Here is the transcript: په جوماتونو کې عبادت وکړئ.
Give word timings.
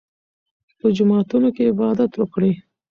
په 0.79 0.87
جوماتونو 0.97 1.49
کې 1.55 1.69
عبادت 1.71 2.11
وکړئ. 2.17 2.53